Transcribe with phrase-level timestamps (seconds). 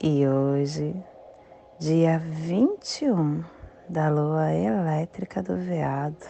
[0.00, 0.94] e hoje,
[1.76, 3.42] dia 21
[3.88, 6.24] da lua elétrica do veado,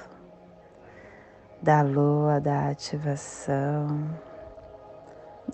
[1.60, 4.08] da lua da ativação,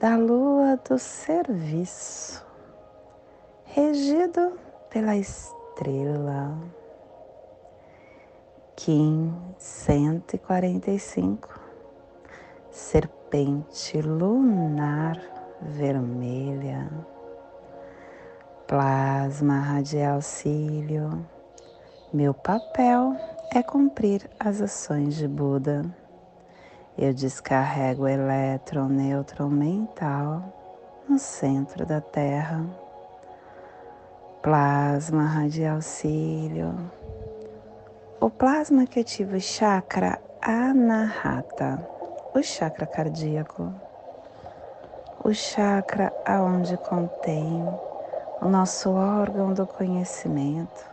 [0.01, 2.47] da lua do serviço,
[3.65, 4.53] regido
[4.91, 6.57] pela estrela
[8.77, 11.49] Kim 145,
[12.71, 15.21] serpente lunar
[15.61, 16.89] vermelha
[18.75, 21.25] Plasma radial cílio,
[22.13, 23.15] meu papel
[23.55, 25.85] é cumprir as ações de Buda.
[26.99, 30.43] Eu descarrego o elétron neutro mental
[31.09, 32.67] no centro da Terra.
[34.43, 36.75] Plasma radial cílio.
[38.21, 41.79] O plasma que ativa o chakra anahata,
[42.35, 43.73] o chakra cardíaco,
[45.23, 47.65] o chakra aonde contém
[48.45, 50.85] o nosso órgão do conhecimento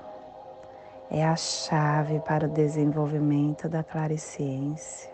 [1.10, 5.12] é a chave para o desenvolvimento da clariciência.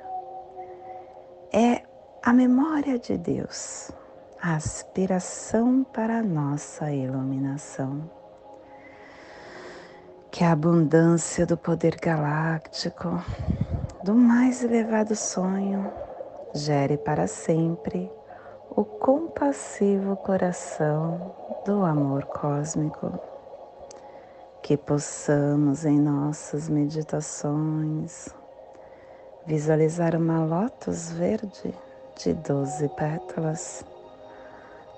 [1.51, 1.81] É
[2.21, 3.91] a memória de Deus,
[4.39, 8.07] a aspiração para a nossa iluminação.
[10.29, 13.19] Que a abundância do poder galáctico,
[14.03, 15.91] do mais elevado sonho,
[16.53, 18.11] gere para sempre
[18.77, 21.33] o compassivo coração
[21.65, 23.19] do amor cósmico.
[24.61, 28.29] Que possamos em nossas meditações
[29.47, 31.73] visualizar uma lótus verde
[32.19, 33.83] de doze pétalas.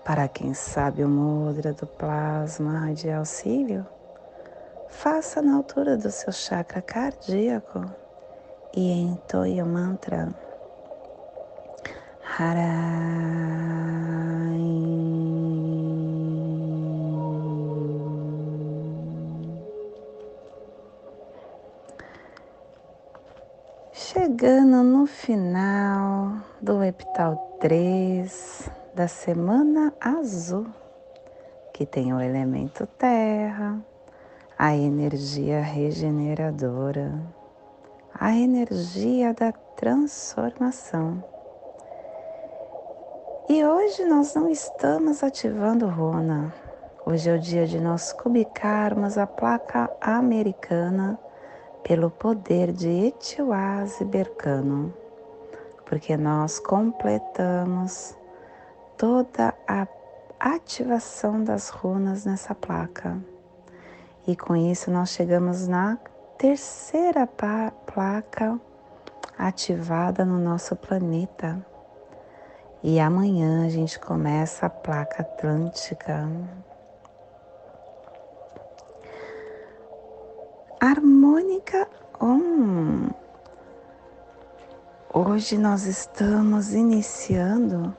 [0.04, 3.88] Para quem sabe o mudra do plasma radial cílio,
[4.90, 7.86] faça na altura do seu chakra cardíaco
[8.76, 10.36] e entoie o mantra
[23.92, 30.68] Chegando no final do epital 3 da semana azul,
[31.74, 33.78] que tem o elemento terra,
[34.58, 37.20] a energia regeneradora,
[38.14, 41.22] a energia da transformação
[43.52, 46.54] e hoje nós não estamos ativando Rona.
[47.04, 51.18] Hoje é o dia de nós cubicarmos a placa americana
[51.82, 54.94] pelo poder de Etiwase Bercano,
[55.84, 58.16] porque nós completamos
[58.96, 59.88] toda a
[60.40, 63.18] ativação das runas nessa placa.
[64.28, 65.98] E com isso nós chegamos na
[66.38, 68.60] terceira placa
[69.40, 71.66] ativada no nosso planeta
[72.82, 76.30] e amanhã a gente começa a placa atlântica.
[80.80, 81.88] Harmônica
[82.22, 83.10] Om.
[85.14, 87.94] Hoje nós estamos iniciando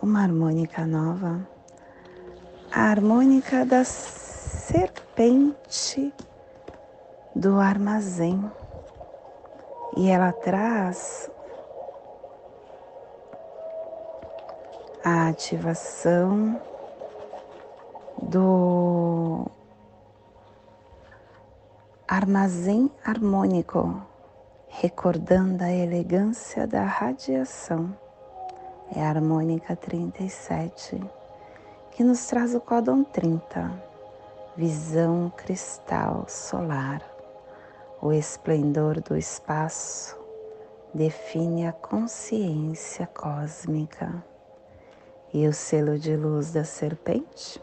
[0.00, 1.40] uma harmônica nova,
[2.70, 3.82] a harmônica da
[4.68, 5.34] serpente
[7.34, 8.48] do armazém.
[9.96, 11.28] E ela traz
[15.04, 16.60] a ativação
[18.20, 19.46] do
[22.06, 24.02] armazém harmônico,
[24.68, 27.96] recordando a elegância da radiação.
[28.94, 31.00] É a harmônica 37,
[31.92, 33.70] que nos traz o códon 30,
[34.56, 37.02] visão cristal solar.
[38.00, 40.18] O esplendor do espaço
[40.94, 44.24] define a consciência cósmica
[45.32, 47.62] e o selo de luz da serpente?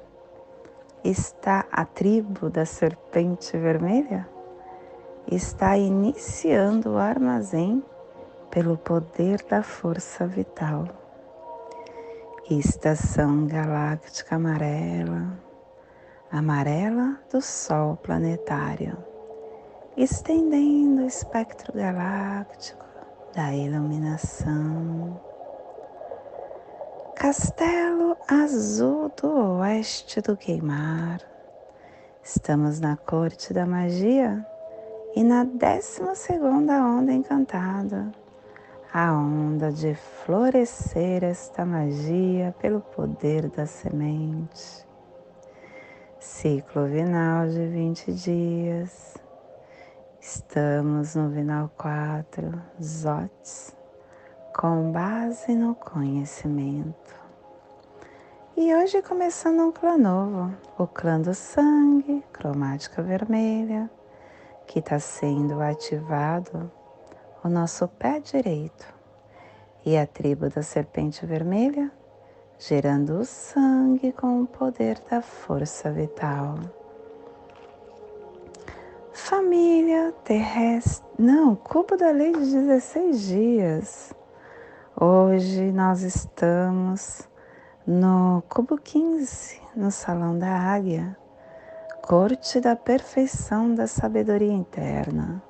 [1.03, 4.27] Está a tribo da serpente vermelha?
[5.31, 7.83] Está iniciando o armazém
[8.49, 10.87] pelo poder da força vital.
[12.49, 15.39] Estação galáctica amarela,
[16.31, 18.97] amarela do Sol planetário,
[19.97, 22.85] estendendo o espectro galáctico
[23.33, 25.19] da iluminação
[27.15, 31.21] Castelo Azul do Oeste do Queimar.
[32.21, 34.45] Estamos na corte da magia
[35.15, 38.11] e na décima segunda onda encantada,
[38.93, 44.85] a onda de florescer esta magia pelo poder da semente.
[46.19, 49.15] Ciclo vinal de 20 dias.
[50.19, 53.74] Estamos no vinal 4, Zotes
[54.57, 57.13] com base no conhecimento.
[58.55, 63.89] E hoje começando um clã novo, o clã do sangue, cromática vermelha,
[64.65, 66.71] que está sendo ativado
[67.43, 68.85] o nosso pé direito
[69.85, 71.91] e a tribo da serpente vermelha,
[72.57, 76.59] gerando o sangue com o poder da força vital.
[79.11, 84.15] Família terrestre, não, cubo da lei de 16 dias
[84.97, 87.27] Hoje nós estamos
[87.85, 91.17] no Cubo 15, no Salão da Águia,
[92.01, 95.43] corte da perfeição da sabedoria interna.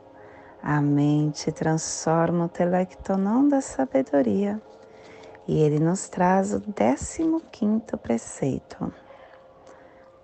[0.63, 4.59] A mente transforma o telectonon da sabedoria
[5.47, 8.91] e ele nos traz o 15 preceito.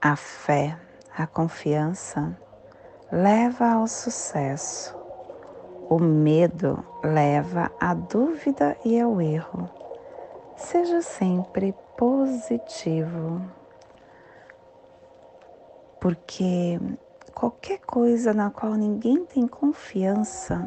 [0.01, 0.75] A fé,
[1.15, 2.35] a confiança
[3.11, 4.99] leva ao sucesso
[5.91, 9.69] o medo leva à dúvida e ao erro.
[10.55, 13.41] Seja sempre positivo,
[15.99, 16.79] porque
[17.35, 20.65] qualquer coisa na qual ninguém tem confiança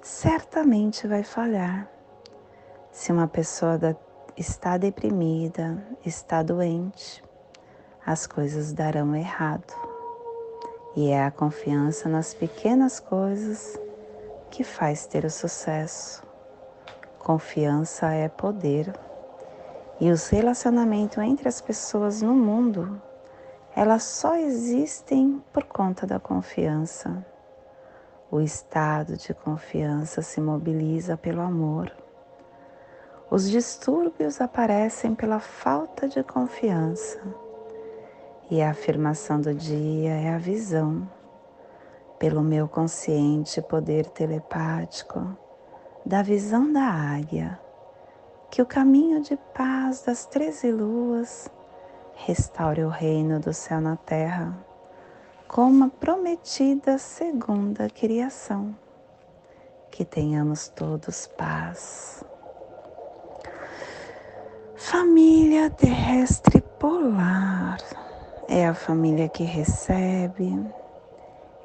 [0.00, 1.90] certamente vai falhar.
[2.92, 3.76] Se uma pessoa
[4.36, 7.24] está deprimida, está doente,
[8.06, 9.74] as coisas darão errado.
[10.94, 13.76] E é a confiança nas pequenas coisas
[14.56, 16.22] que faz ter o sucesso.
[17.18, 18.90] Confiança é poder.
[20.00, 22.98] E os relacionamentos entre as pessoas no mundo,
[23.74, 27.22] elas só existem por conta da confiança.
[28.30, 31.92] O estado de confiança se mobiliza pelo amor.
[33.30, 37.20] Os distúrbios aparecem pela falta de confiança.
[38.50, 41.06] E a afirmação do dia é a visão
[42.18, 45.36] pelo meu consciente poder telepático
[46.04, 47.60] da visão da águia,
[48.50, 51.50] que o caminho de paz das treze luas
[52.14, 54.56] restaure o reino do céu na terra,
[55.46, 58.74] como a prometida segunda criação.
[59.90, 62.24] Que tenhamos todos paz.
[64.74, 67.78] Família terrestre polar
[68.48, 70.64] é a família que recebe,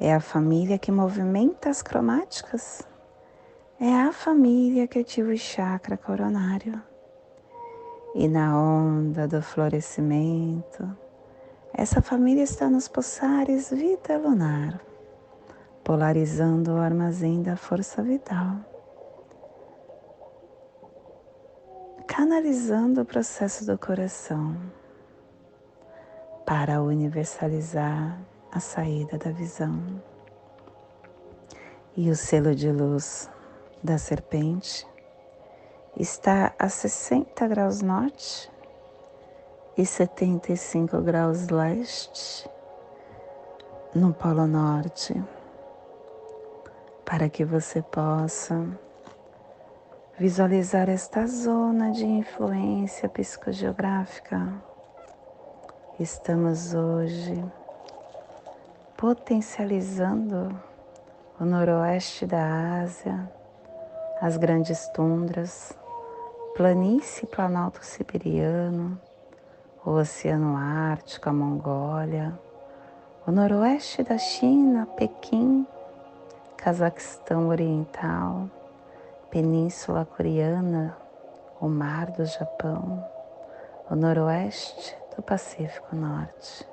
[0.03, 2.81] é a família que movimenta as cromáticas.
[3.79, 6.81] É a família que ativa o chakra coronário.
[8.15, 10.97] E na onda do florescimento,
[11.71, 14.81] essa família está nos pulsares vida lunar,
[15.83, 18.57] polarizando o armazém da força vital,
[22.07, 24.57] canalizando o processo do coração
[26.43, 29.81] para universalizar a saída da visão.
[31.95, 33.29] E o selo de luz
[33.83, 34.85] da serpente
[35.97, 38.51] está a 60 graus norte
[39.77, 42.49] e 75 graus leste
[43.95, 45.21] no Polo Norte,
[47.05, 48.67] para que você possa
[50.17, 54.53] visualizar esta zona de influência psicogeográfica.
[55.99, 57.43] Estamos hoje
[59.01, 60.55] potencializando
[61.39, 63.27] o noroeste da Ásia,
[64.21, 65.75] as grandes tundras,
[66.55, 69.01] planície planalto siberiano,
[69.83, 72.39] o Oceano Ártico, a Mongólia,
[73.25, 75.65] o noroeste da China, Pequim,
[76.55, 78.47] Cazaquistão Oriental,
[79.31, 80.95] Península Coreana,
[81.59, 83.03] o Mar do Japão,
[83.89, 86.70] o noroeste do Pacífico Norte.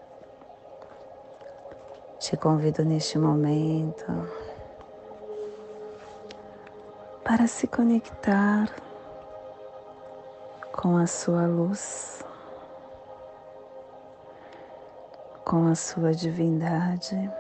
[2.19, 4.05] Te convido neste momento
[7.23, 8.75] para se conectar
[10.73, 12.25] com a sua luz,
[15.45, 17.31] com a sua divindade,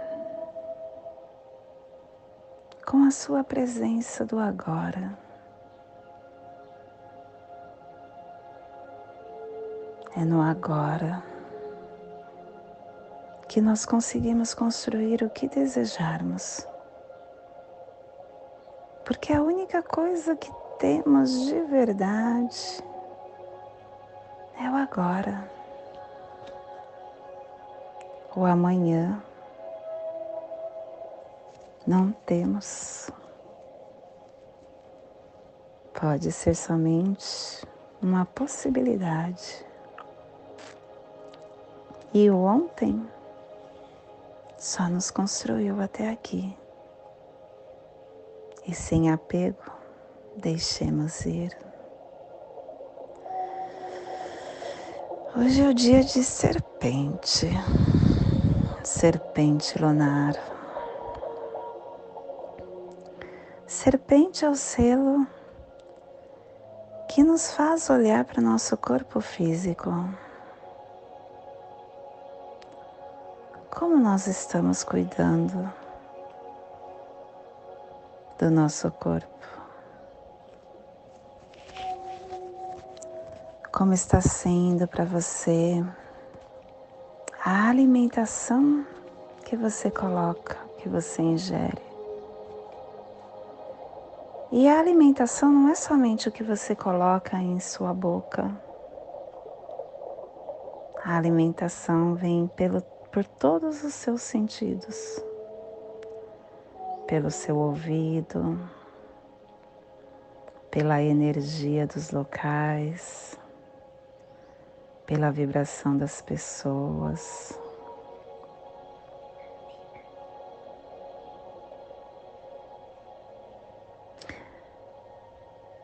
[2.86, 5.18] com a sua presença do agora.
[10.16, 11.37] É no agora
[13.48, 16.66] que nós conseguimos construir o que desejarmos.
[19.06, 22.84] Porque a única coisa que temos de verdade
[24.60, 25.50] é o agora.
[28.36, 29.22] O amanhã
[31.86, 33.10] não temos.
[35.98, 37.66] Pode ser somente
[38.02, 39.64] uma possibilidade.
[42.12, 43.08] E o ontem
[44.58, 46.56] só nos construiu até aqui.
[48.66, 49.62] E sem apego,
[50.36, 51.56] deixemos ir.
[55.36, 57.46] Hoje é o dia de serpente,
[58.82, 60.34] serpente lunar.
[63.66, 65.26] Serpente é o selo
[67.08, 69.90] que nos faz olhar para o nosso corpo físico.
[73.70, 75.70] Como nós estamos cuidando
[78.38, 79.28] do nosso corpo?
[83.70, 85.84] Como está sendo para você
[87.44, 88.86] a alimentação
[89.44, 91.82] que você coloca, que você ingere?
[94.50, 98.50] E a alimentação não é somente o que você coloca em sua boca.
[101.04, 105.22] A alimentação vem pelo por todos os seus sentidos,
[107.06, 108.58] pelo seu ouvido,
[110.70, 113.38] pela energia dos locais,
[115.06, 117.58] pela vibração das pessoas.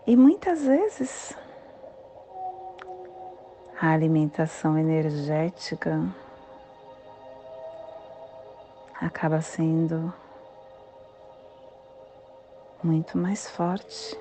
[0.07, 1.35] E muitas vezes
[3.81, 5.99] a alimentação energética
[9.05, 10.13] acaba sendo
[12.83, 14.19] muito mais forte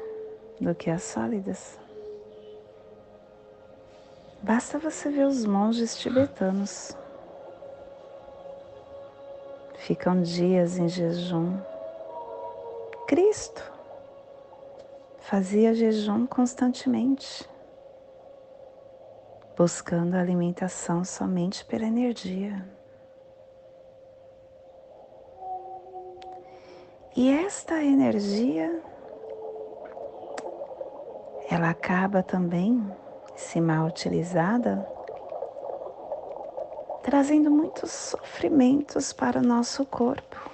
[0.60, 1.80] do que as sólidas.
[4.42, 6.98] Basta você ver os monges tibetanos.
[9.75, 11.58] Ficam dias em jejum.
[13.08, 13.63] Cristo
[15.20, 17.48] fazia jejum constantemente,
[19.56, 22.66] buscando alimentação somente pela energia.
[27.15, 28.82] E esta energia,
[31.48, 32.84] ela acaba também,
[33.36, 34.84] se mal utilizada,
[37.03, 40.50] trazendo muitos sofrimentos para o nosso corpo.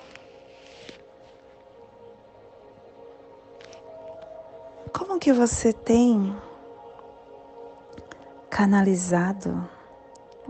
[4.91, 6.35] Como que você tem
[8.49, 9.65] canalizado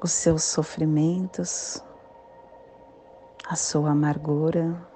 [0.01, 1.84] os seus sofrimentos,
[3.48, 4.88] a sua amargura?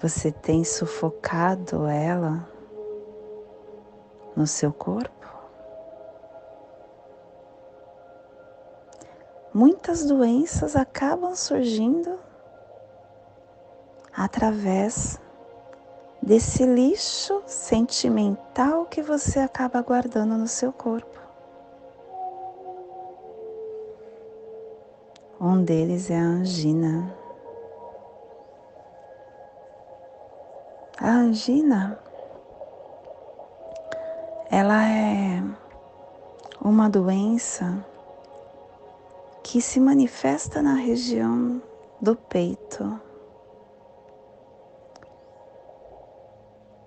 [0.00, 2.48] Você tem sufocado ela
[4.36, 5.26] no seu corpo?
[9.52, 12.16] Muitas doenças acabam surgindo
[14.16, 15.20] através
[16.22, 21.18] desse lixo sentimental que você acaba guardando no seu corpo.
[25.40, 27.17] Um deles é a angina.
[31.00, 31.96] A angina,
[34.50, 35.40] ela é
[36.60, 37.86] uma doença
[39.44, 41.62] que se manifesta na região
[42.00, 43.00] do peito.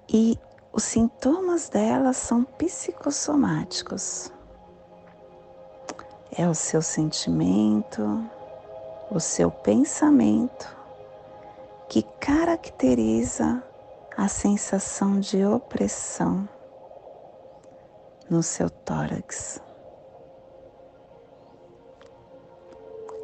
[0.09, 0.37] E
[0.73, 4.29] os sintomas dela são psicossomáticos.
[6.37, 8.29] É o seu sentimento,
[9.09, 10.75] o seu pensamento
[11.87, 13.63] que caracteriza
[14.17, 16.47] a sensação de opressão
[18.29, 19.61] no seu tórax.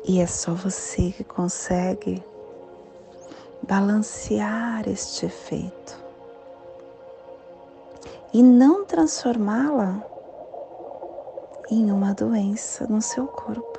[0.05, 2.23] E é só você que consegue
[3.63, 6.01] balancear este efeito
[8.33, 10.01] e não transformá-la
[11.69, 13.76] em uma doença no seu corpo.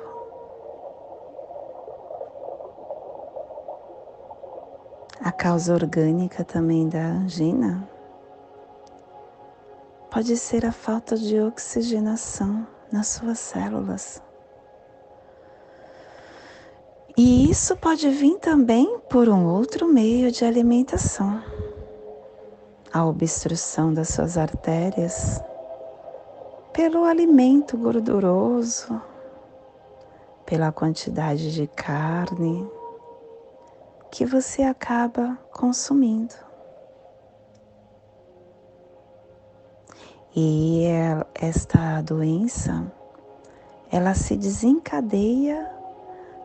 [5.29, 7.87] A causa orgânica também da angina
[10.09, 14.23] pode ser a falta de oxigenação nas suas células.
[17.15, 21.43] E isso pode vir também por um outro meio de alimentação.
[22.91, 25.39] A obstrução das suas artérias
[26.73, 28.99] pelo alimento gorduroso,
[30.43, 32.67] pela quantidade de carne,
[34.11, 36.33] que você acaba consumindo.
[40.35, 40.83] E
[41.33, 42.91] esta doença,
[43.91, 45.69] ela se desencadeia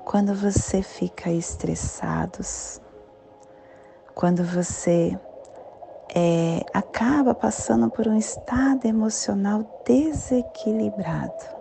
[0.04, 2.38] quando você fica estressado,
[4.14, 5.18] quando você
[6.14, 11.54] é, acaba passando por um estado emocional desequilibrado.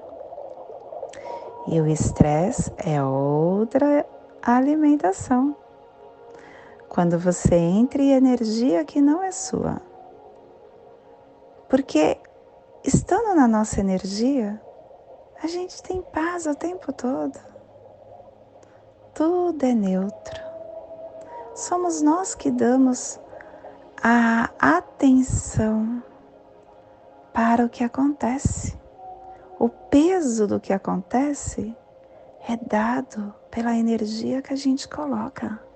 [1.67, 4.05] E o estresse é outra
[4.41, 5.62] alimentação.
[6.93, 9.81] Quando você entra em energia que não é sua.
[11.67, 12.19] Porque
[12.83, 14.61] estando na nossa energia,
[15.41, 17.39] a gente tem paz o tempo todo.
[19.11, 20.39] Tudo é neutro.
[21.55, 23.19] Somos nós que damos
[23.99, 26.03] a atenção
[27.33, 28.77] para o que acontece.
[29.57, 31.75] O peso do que acontece
[32.47, 35.72] é dado pela energia que a gente coloca.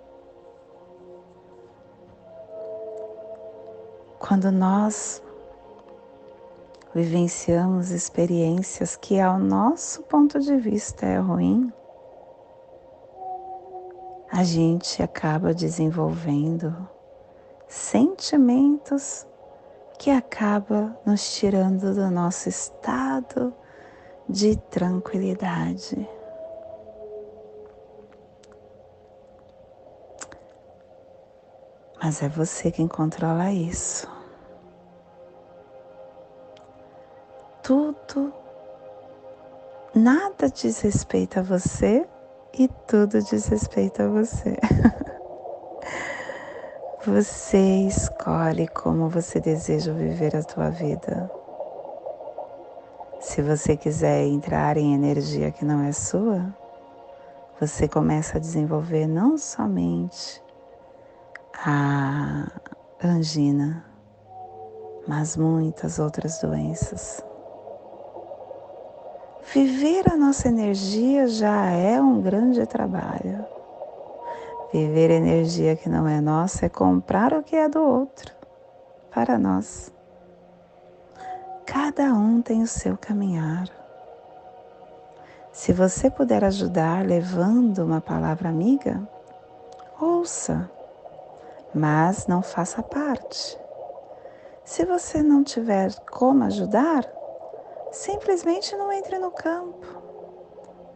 [4.20, 5.22] Quando nós
[6.94, 11.72] vivenciamos experiências que, ao nosso ponto de vista, é ruim,
[14.32, 16.76] a gente acaba desenvolvendo
[17.68, 19.28] sentimentos
[20.00, 23.54] que acaba nos tirando do nosso estado
[24.28, 26.17] de tranquilidade.
[32.08, 34.08] Mas é você quem controla isso.
[37.62, 38.34] Tudo,
[39.94, 42.08] nada diz respeito a você
[42.58, 44.56] e tudo diz respeito a você.
[47.06, 51.32] Você escolhe como você deseja viver a tua vida.
[53.22, 56.54] Se você quiser entrar em energia que não é sua,
[57.62, 60.44] você começa a desenvolver não somente
[61.66, 62.48] a
[63.04, 63.84] angina,
[65.08, 67.24] mas muitas outras doenças.
[69.54, 73.46] Viver a nossa energia já é um grande trabalho.
[74.74, 78.36] Viver energia que não é nossa é comprar o que é do outro
[79.10, 79.92] para nós.
[81.66, 83.68] Cada um tem o seu caminhar.
[85.52, 89.02] Se você puder ajudar levando uma palavra amiga,
[90.00, 90.70] ouça,
[91.74, 93.60] mas não faça parte.
[94.64, 97.06] Se você não tiver como ajudar,
[97.92, 99.86] simplesmente não entre no campo.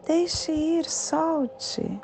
[0.06, 2.00] Deixe ir, solte.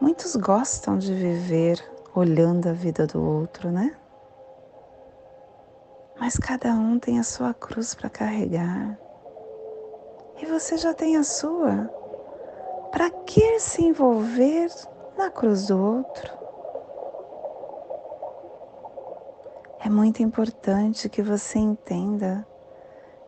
[0.00, 1.80] Muitos gostam de viver
[2.14, 3.94] olhando a vida do outro, né?
[6.18, 8.98] Mas cada um tem a sua cruz para carregar.
[10.38, 11.90] E você já tem a sua.
[12.90, 14.70] Para que se envolver
[15.20, 16.32] na cruz do outro?
[19.84, 22.46] É muito importante que você entenda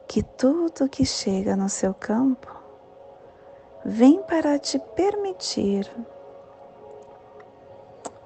[0.08, 2.50] que tudo que chega no seu campo
[3.84, 5.90] vem para te permitir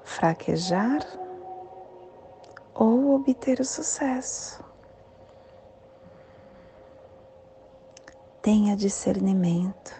[0.01, 1.05] fraquejar
[2.73, 4.63] ou obter o sucesso.
[8.41, 9.96] Tenha discernimento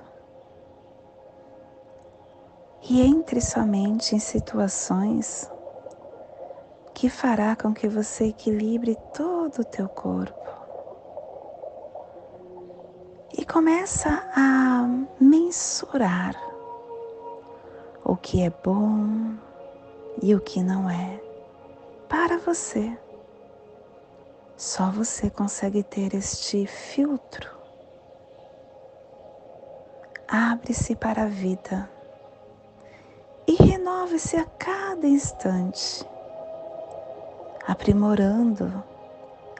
[2.90, 5.52] e entre somente em situações
[6.94, 10.48] que fará com que você equilibre todo o teu corpo.
[13.38, 14.88] E começa a
[15.20, 16.36] mensurar
[18.04, 19.36] o que é bom,
[20.22, 21.22] e o que não é
[22.08, 22.98] para você.
[24.56, 27.52] Só você consegue ter este filtro.
[30.28, 31.97] Abre-se para a vida
[33.48, 36.06] e renove-se a cada instante,
[37.66, 38.84] aprimorando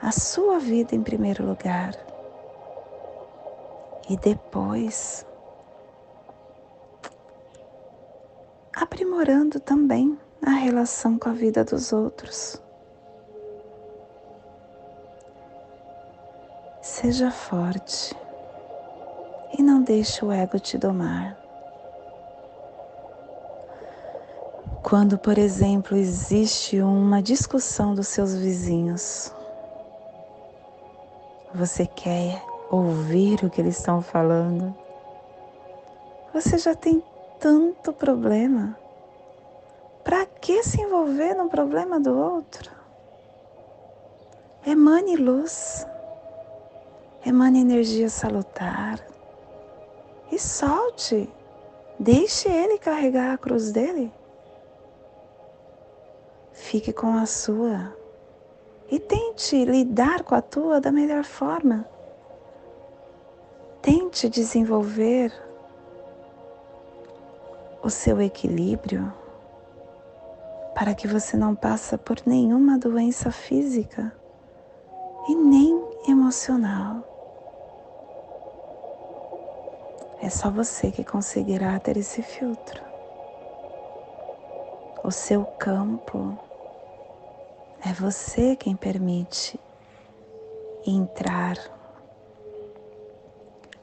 [0.00, 1.94] a sua vida em primeiro lugar
[4.08, 5.26] e depois
[8.74, 12.62] aprimorando também a relação com a vida dos outros.
[16.80, 18.16] Seja forte
[19.58, 21.37] e não deixe o ego te domar.
[24.82, 29.34] Quando, por exemplo, existe uma discussão dos seus vizinhos,
[31.52, 34.74] você quer ouvir o que eles estão falando,
[36.32, 37.02] você já tem
[37.40, 38.78] tanto problema.
[40.04, 42.70] Para que se envolver no problema do outro?
[44.64, 45.86] Emane luz,
[47.26, 49.04] emane energia salutar.
[50.30, 51.28] E solte,
[51.98, 54.12] deixe ele carregar a cruz dele.
[56.58, 57.96] Fique com a sua.
[58.90, 61.86] e tente lidar com a tua da melhor forma.
[63.82, 65.32] Tente desenvolver
[67.82, 69.12] o seu equilíbrio
[70.74, 74.12] para que você não passe por nenhuma doença física
[75.28, 77.04] e nem emocional.
[80.20, 82.82] É só você que conseguirá ter esse filtro.
[85.04, 86.47] O seu campo
[87.84, 89.58] é você quem permite
[90.86, 91.56] entrar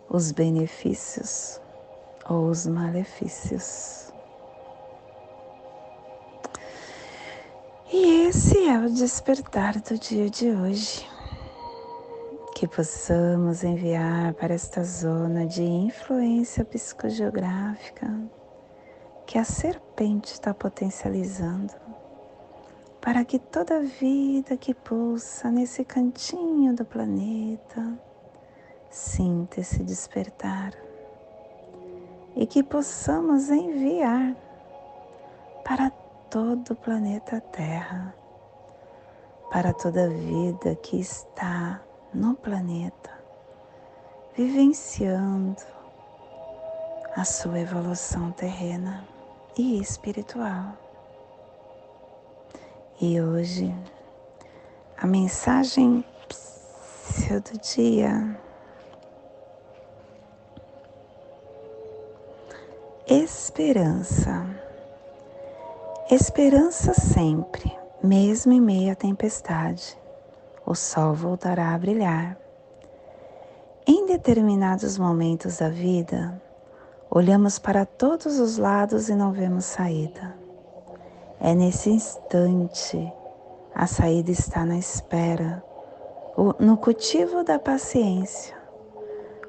[0.10, 1.60] os benefícios
[2.28, 4.14] ou os malefícios.
[7.92, 11.08] E esse é o despertar do dia de hoje.
[12.56, 18.08] Que possamos enviar para esta zona de influência psicogeográfica
[19.26, 21.74] que a serpente está potencializando,
[23.06, 27.94] para que toda vida que pulsa nesse cantinho do planeta
[28.90, 30.74] sinta esse despertar
[32.36, 34.36] e que possamos enviar
[35.64, 35.92] para
[36.32, 38.12] todo o planeta Terra,
[39.52, 41.80] para toda vida que está
[42.12, 43.12] no planeta,
[44.36, 45.62] vivenciando
[47.16, 49.08] a sua evolução terrena
[49.56, 50.85] e espiritual.
[53.02, 53.76] E hoje,
[54.98, 56.06] a mensagem
[57.30, 58.40] do dia
[63.06, 64.46] Esperança.
[66.10, 69.98] Esperança sempre, mesmo em meio à tempestade,
[70.66, 72.38] o sol voltará a brilhar.
[73.86, 76.42] Em determinados momentos da vida,
[77.12, 80.45] olhamos para todos os lados e não vemos saída.
[81.48, 83.14] É nesse instante,
[83.76, 85.64] a saída está na espera,
[86.60, 88.58] no cultivo da paciência.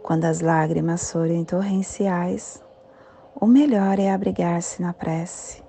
[0.03, 2.63] Quando as lágrimas forem torrenciais,
[3.41, 5.65] o melhor é abrigar-se na prece,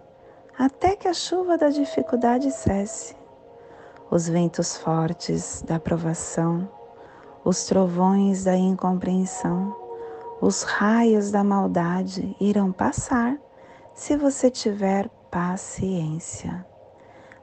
[0.59, 3.15] até que a chuva da dificuldade cesse.
[4.11, 6.69] Os ventos fortes da provação,
[7.45, 9.73] os trovões da incompreensão,
[10.41, 13.37] os raios da maldade irão passar
[13.93, 16.65] se você tiver paciência.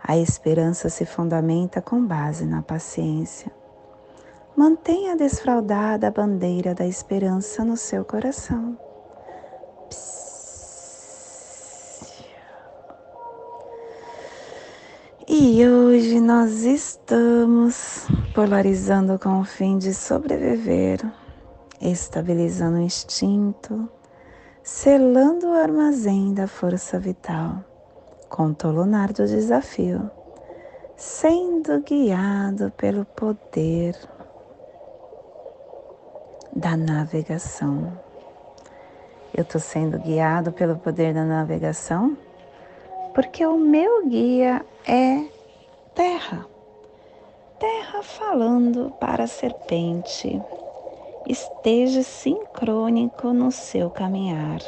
[0.02, 3.52] A esperança se fundamenta com base na paciência.
[4.56, 8.76] Mantenha desfraldada a bandeira da esperança no seu coração.
[15.28, 21.00] E hoje nós estamos polarizando com o fim de sobreviver,
[21.80, 23.88] estabilizando o instinto,
[24.64, 27.64] selando o armazém da força vital,
[28.34, 30.10] com o lunar do desafio,
[30.96, 33.96] sendo guiado pelo poder
[36.52, 37.96] da navegação.
[39.32, 42.18] Eu estou sendo guiado pelo poder da navegação
[43.14, 45.28] porque o meu guia é
[45.94, 46.44] terra.
[47.60, 50.42] Terra falando para a serpente.
[51.28, 54.58] Esteja sincrônico no seu caminhar,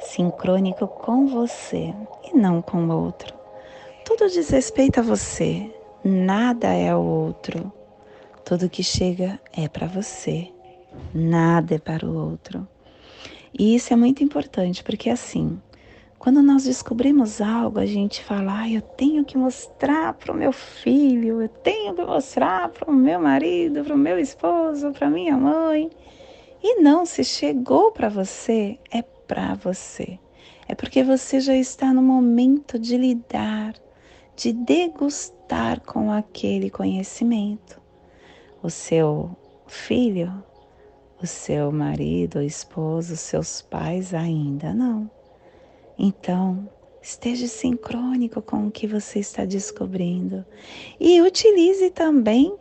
[0.00, 3.34] sincrônico com você e não com o outro.
[4.04, 5.70] Tudo diz respeito a você,
[6.04, 7.72] nada é o outro.
[8.44, 10.50] Tudo que chega é para você,
[11.14, 12.66] nada é para o outro.
[13.58, 15.60] E isso é muito importante porque assim,
[16.18, 20.52] quando nós descobrimos algo, a gente fala, ah, eu tenho que mostrar para o meu
[20.52, 25.36] filho, eu tenho que mostrar para o meu marido, para o meu esposo, para minha
[25.36, 25.88] mãe.
[26.62, 30.18] E não, se chegou para você, é para você.
[30.66, 33.74] É porque você já está no momento de lidar,
[34.34, 37.80] de degustar com aquele conhecimento.
[38.62, 39.36] O seu
[39.66, 40.42] filho,
[41.22, 45.10] o seu marido, o esposo, os seus pais ainda não.
[45.98, 46.68] Então,
[47.02, 50.44] esteja sincrônico com o que você está descobrindo
[50.98, 52.54] e utilize também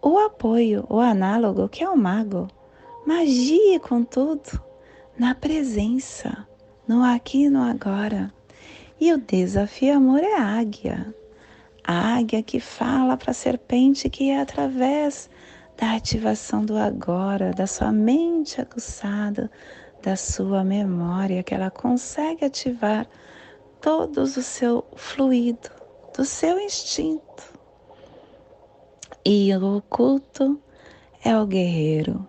[0.00, 2.48] o apoio, o análogo, que é o mago.
[3.06, 4.62] Magie com tudo,
[5.22, 6.48] na presença,
[6.88, 8.34] no aqui e no agora.
[9.00, 11.14] E o desafio amor é a águia.
[11.84, 15.30] A águia que fala para a serpente que é através
[15.78, 19.48] da ativação do agora, da sua mente aguçada,
[20.02, 23.06] da sua memória que ela consegue ativar
[23.80, 25.70] todos o seu fluido,
[26.16, 27.44] do seu instinto.
[29.24, 30.60] E o oculto
[31.24, 32.26] é o guerreiro,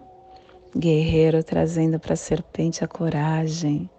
[0.76, 3.90] guerreiro trazendo para a serpente a coragem,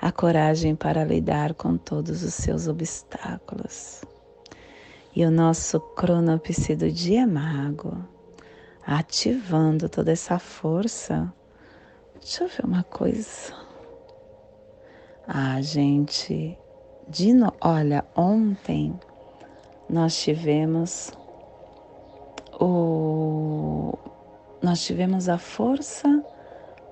[0.00, 4.02] a coragem para lidar com todos os seus obstáculos.
[5.14, 7.96] E o nosso cronopse do dia é mago,
[8.86, 11.32] ativando toda essa força.
[12.20, 13.54] Deixa eu ver uma coisa.
[15.26, 16.58] Ah, gente,
[17.08, 17.52] de no...
[17.60, 18.98] olha, ontem
[19.88, 21.12] nós tivemos
[22.60, 23.96] o
[24.62, 26.24] nós tivemos a força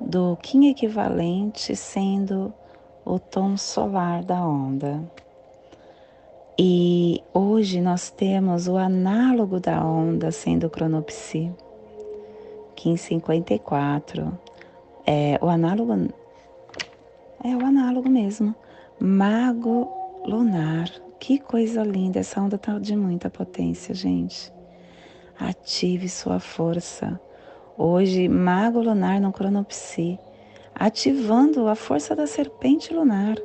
[0.00, 2.53] do Kim equivalente sendo
[3.05, 5.03] o tom solar da onda.
[6.59, 11.53] E hoje nós temos o análogo da onda sendo o cronopsi,
[12.77, 14.38] Kim 54.
[15.07, 15.92] É, o análogo
[17.42, 18.55] é o análogo mesmo.
[19.00, 19.88] Mago
[20.24, 20.88] lunar.
[21.18, 22.20] Que coisa linda.
[22.20, 24.53] Essa onda tá de muita potência, gente.
[25.38, 27.20] Ative sua força.
[27.77, 30.17] Hoje, Mago Lunar no Cronopsi,
[30.73, 33.37] ativando a força da serpente lunar.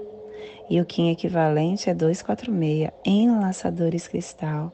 [0.69, 4.71] E o Kim equivalente é 246, enlaçadores cristal,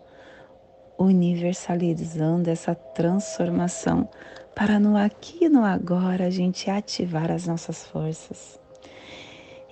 [1.00, 4.10] universalizando essa transformação
[4.54, 8.60] para no aqui e no agora a gente ativar as nossas forças.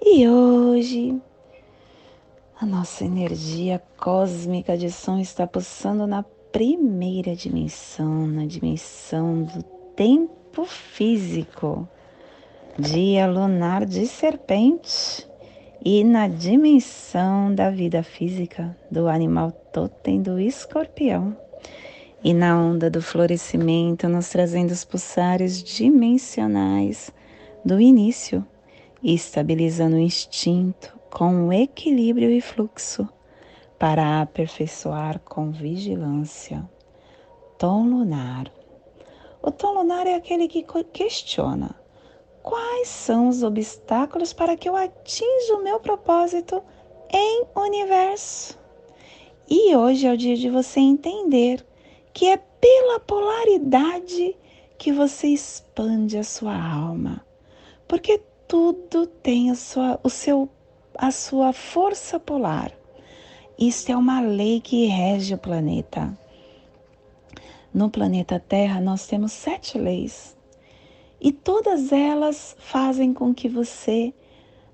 [0.02, 1.22] E hoje
[2.60, 10.65] a nossa energia cósmica de som está pulsando na primeira dimensão, na dimensão do tempo
[10.65, 11.88] físico,
[12.77, 15.27] dia lunar de serpente
[15.84, 21.38] e na dimensão da vida física do animal totem do escorpião.
[22.23, 27.12] E na onda do florescimento, nos trazendo os pulsares dimensionais
[27.65, 28.45] do início
[29.03, 33.08] estabilizando o instinto com equilíbrio e fluxo
[33.77, 36.67] para aperfeiçoar com vigilância.
[37.60, 38.62] Tom lunar.
[39.45, 41.75] O tom lunar é aquele que questiona
[42.41, 46.63] quais são os obstáculos para que eu atinja o meu propósito
[47.12, 48.58] em universo.
[49.49, 51.65] E hoje é o dia de você entender
[52.13, 54.34] que é pela polaridade
[54.77, 57.25] que você expande a sua alma.
[57.86, 60.47] Porque tudo tem a sua, o seu,
[60.95, 62.71] a sua força polar.
[63.60, 66.17] Isso é uma lei que rege o planeta.
[67.73, 70.38] No planeta Terra, nós temos sete leis
[71.19, 74.13] e todas elas fazem com que você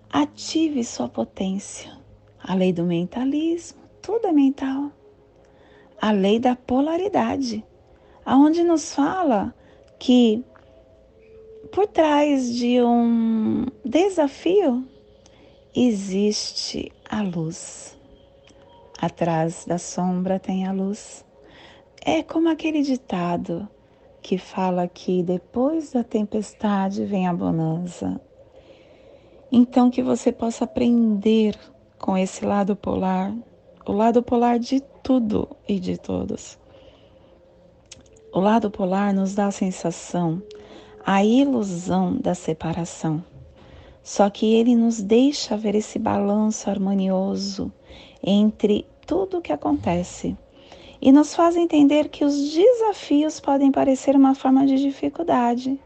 [0.09, 1.97] ative sua potência.
[2.43, 4.91] A lei do mentalismo, tudo é mental.
[6.01, 7.63] A lei da polaridade,
[8.25, 9.53] aonde nos fala
[9.97, 10.43] que
[11.71, 14.85] por trás de um desafio
[15.73, 17.97] existe a luz.
[18.99, 21.23] Atrás da sombra tem a luz.
[22.05, 23.67] É como aquele ditado
[24.21, 28.19] que fala que depois da tempestade vem a bonança.
[29.51, 31.57] Então que você possa aprender
[31.97, 33.35] com esse lado polar,
[33.85, 36.57] o lado polar de tudo e de todos.
[38.33, 40.41] O lado polar nos dá a sensação
[41.05, 43.23] a ilusão da separação.
[44.03, 47.71] Só que ele nos deixa ver esse balanço harmonioso
[48.23, 50.37] entre tudo o que acontece
[51.01, 55.79] e nos faz entender que os desafios podem parecer uma forma de dificuldade,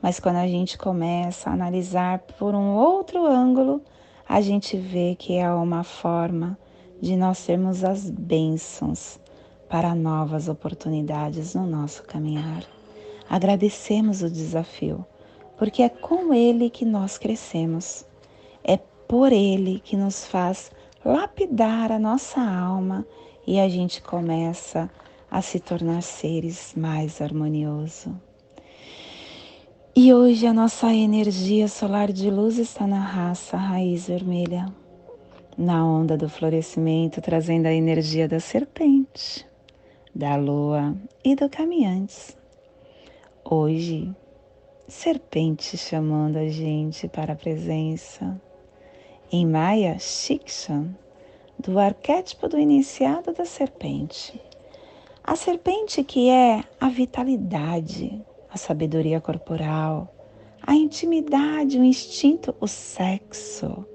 [0.00, 3.80] mas quando a gente começa a analisar por um outro ângulo,
[4.28, 6.58] a gente vê que é uma forma
[7.00, 9.18] de nós termos as bênçãos
[9.68, 12.64] para novas oportunidades no nosso caminhar.
[13.28, 15.04] Agradecemos o desafio,
[15.56, 18.04] porque é com ele que nós crescemos.
[18.62, 18.76] É
[19.08, 20.70] por ele que nos faz
[21.04, 23.06] lapidar a nossa alma
[23.46, 24.90] e a gente começa
[25.30, 28.12] a se tornar seres mais harmoniosos.
[29.94, 34.72] E hoje a nossa energia solar de luz está na raça raiz vermelha,
[35.56, 39.46] na onda do florescimento, trazendo a energia da serpente,
[40.14, 42.36] da lua e do caminhantes.
[43.44, 44.14] Hoje,
[44.88, 48.40] serpente chamando a gente para a presença.
[49.30, 50.94] Em Maya Shikshan,
[51.58, 54.40] do arquétipo do iniciado da serpente.
[55.22, 60.12] A serpente que é a vitalidade, a sabedoria corporal,
[60.62, 63.86] a intimidade, o instinto, o sexo,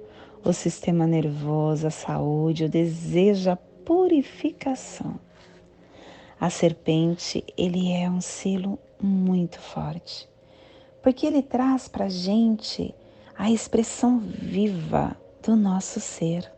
[0.43, 5.20] o sistema nervoso, a saúde, o desejo, a purificação.
[6.39, 10.30] A serpente, ele é um selo muito forte,
[11.02, 12.93] porque ele traz para a gente
[13.38, 16.52] a expressão viva do nosso ser,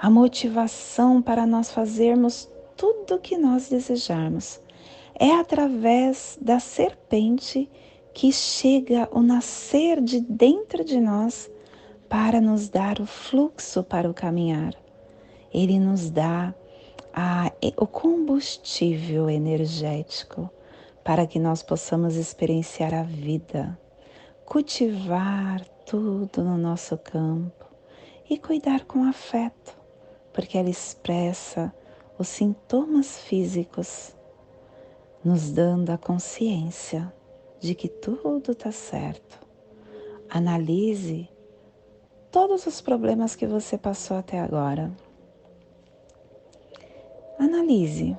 [0.00, 4.58] a motivação para nós fazermos tudo o que nós desejarmos.
[5.14, 7.70] É através da serpente
[8.14, 11.50] que chega o nascer de dentro de nós
[12.08, 14.74] para nos dar o fluxo para o caminhar.
[15.52, 16.54] Ele nos dá
[17.12, 20.48] a, o combustível energético
[21.04, 23.78] para que nós possamos experienciar a vida,
[24.46, 27.66] cultivar tudo no nosso campo
[28.28, 29.79] e cuidar com afeto,
[30.32, 31.72] porque ela expressa
[32.18, 34.14] os sintomas físicos,
[35.24, 37.12] nos dando a consciência
[37.58, 39.38] de que tudo está certo.
[40.28, 41.28] Analise
[42.30, 44.90] todos os problemas que você passou até agora.
[47.38, 48.16] Analise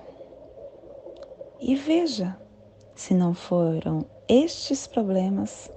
[1.60, 2.38] e veja
[2.95, 5.71] se não foram estes problemas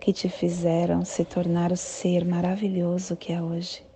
[0.00, 3.91] que te fizeram se tornar o ser maravilhoso que é hoje.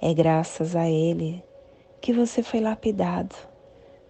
[0.00, 1.42] É graças a ele
[2.00, 3.34] que você foi lapidado,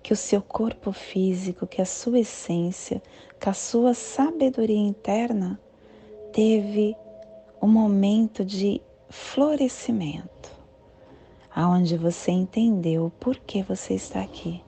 [0.03, 3.03] que o seu corpo físico, que a sua essência,
[3.41, 5.59] que a sua sabedoria interna
[6.33, 6.95] teve
[7.63, 10.53] um momento de florescimento,
[11.55, 14.63] aonde você entendeu por que você está aqui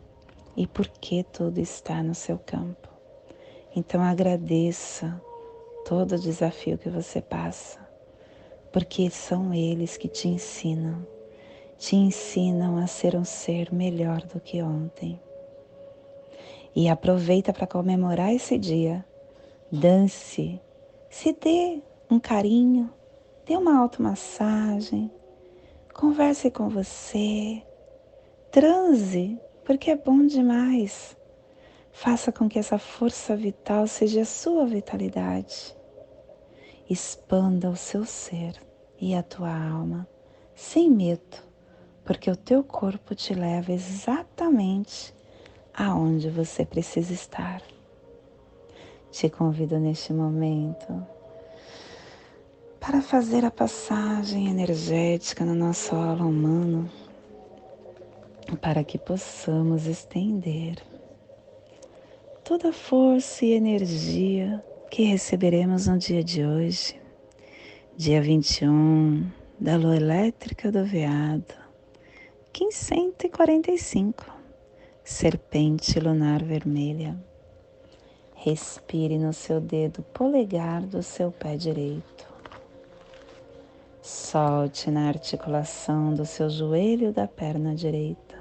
[0.57, 2.89] e por que tudo está no seu campo.
[3.77, 5.21] Então agradeça
[5.85, 7.79] todo o desafio que você passa,
[8.73, 11.07] porque são eles que te ensinam,
[11.77, 15.21] te ensinam a ser um ser melhor do que ontem.
[16.75, 19.05] E aproveita para comemorar esse dia.
[19.73, 20.61] Dance,
[21.09, 22.93] se dê um carinho,
[23.45, 25.11] dê uma automassagem,
[25.93, 27.63] converse com você,
[28.51, 31.17] transe, porque é bom demais.
[31.93, 35.77] Faça com que essa força vital seja a sua vitalidade.
[36.91, 38.61] Expanda o seu ser
[39.01, 40.09] e a tua alma
[40.57, 41.39] sem medo,
[42.05, 45.15] porque o teu corpo te leva exatamente
[45.73, 47.63] aonde você precisa estar.
[49.13, 51.07] Te convido neste momento
[52.81, 56.91] para fazer a passagem energética no nosso aula humano,
[58.61, 60.83] para que possamos estender
[62.43, 67.01] toda a força e energia que receberemos no dia de hoje,
[67.97, 69.25] dia 21
[69.59, 71.55] da lua elétrica do veado,
[72.53, 74.27] 1545,
[75.05, 77.17] serpente lunar vermelha.
[78.35, 82.29] Respire no seu dedo polegar do seu pé direito.
[84.03, 88.41] Solte na articulação do seu joelho da perna direita.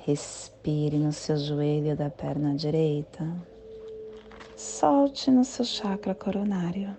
[0.00, 3.51] Respire no seu joelho da perna direita.
[4.62, 6.96] Solte no seu chakra coronário.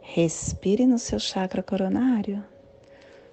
[0.00, 2.44] Respire no seu chakra coronário.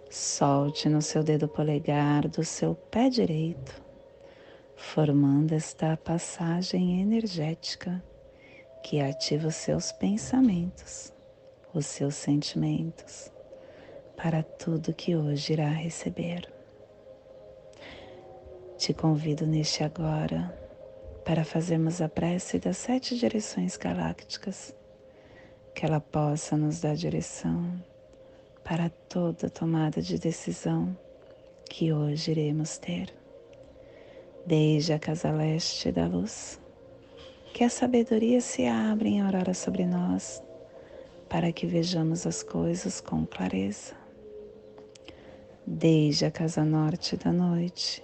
[0.09, 3.79] Solte no seu dedo polegar do seu pé direito,
[4.75, 8.03] formando esta passagem energética
[8.83, 11.13] que ativa os seus pensamentos
[11.71, 13.31] os seus sentimentos
[14.17, 16.51] para tudo que hoje irá receber.
[18.79, 20.58] Te convido neste agora
[21.29, 24.75] para fazermos a prece das sete direções galácticas,
[25.75, 27.71] que ela possa nos dar direção
[28.63, 30.97] para toda tomada de decisão
[31.69, 33.13] que hoje iremos ter.
[34.43, 36.59] Desde a casa leste da luz,
[37.53, 40.41] que a sabedoria se abra em aurora sobre nós
[41.29, 43.93] para que vejamos as coisas com clareza.
[45.63, 48.03] Desde a casa norte da noite,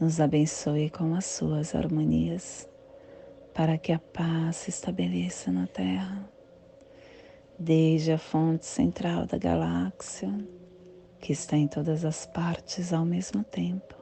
[0.00, 2.68] nos abençoe com as suas harmonias,
[3.52, 6.28] para que a paz se estabeleça na Terra,
[7.58, 10.32] desde a fonte central da galáxia,
[11.20, 13.94] que está em todas as partes ao mesmo tempo,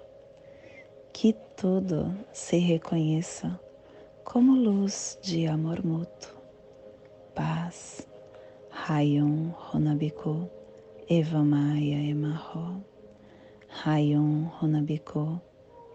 [1.12, 3.60] que tudo se reconheça
[4.24, 6.42] como luz de amor mútuo
[7.34, 8.06] paz.
[8.70, 10.50] Rayon Honabiko
[11.08, 12.84] Eva Maia Emarro.
[13.68, 15.40] Rayon Honabiko